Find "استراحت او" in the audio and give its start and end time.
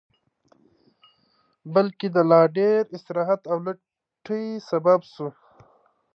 2.95-3.57